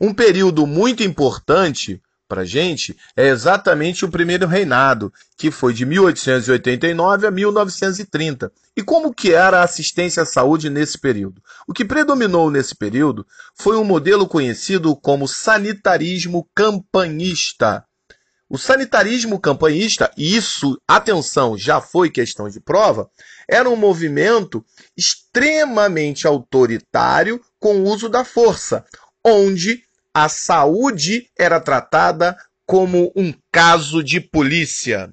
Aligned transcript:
Um 0.00 0.12
período 0.12 0.66
muito 0.66 1.02
importante 1.02 2.00
para 2.26 2.42
a 2.42 2.44
gente 2.44 2.96
é 3.16 3.28
exatamente 3.28 4.04
o 4.04 4.10
primeiro 4.10 4.46
reinado, 4.46 5.12
que 5.36 5.50
foi 5.50 5.72
de 5.74 5.84
1889 5.84 7.26
a 7.26 7.30
1930. 7.30 8.50
E 8.76 8.82
como 8.82 9.14
que 9.14 9.32
era 9.32 9.60
a 9.60 9.64
assistência 9.64 10.22
à 10.22 10.26
saúde 10.26 10.68
nesse 10.70 10.98
período? 10.98 11.42
O 11.66 11.72
que 11.72 11.84
predominou 11.84 12.50
nesse 12.50 12.74
período 12.74 13.26
foi 13.54 13.76
um 13.76 13.84
modelo 13.84 14.26
conhecido 14.26 14.96
como 14.96 15.28
sanitarismo 15.28 16.48
campanhista. 16.54 17.84
O 18.48 18.58
sanitarismo 18.58 19.40
campanhista, 19.40 20.10
e 20.16 20.36
isso, 20.36 20.78
atenção, 20.86 21.56
já 21.56 21.80
foi 21.80 22.10
questão 22.10 22.48
de 22.48 22.60
prova, 22.60 23.10
era 23.48 23.68
um 23.68 23.76
movimento 23.76 24.64
extremamente 24.96 26.26
autoritário 26.26 27.40
com 27.58 27.78
o 27.78 27.84
uso 27.84 28.08
da 28.08 28.24
força, 28.24 28.84
onde 29.24 29.82
a 30.12 30.28
saúde 30.28 31.28
era 31.36 31.58
tratada 31.60 32.36
como 32.66 33.12
um 33.16 33.32
caso 33.50 34.02
de 34.02 34.20
polícia. 34.20 35.12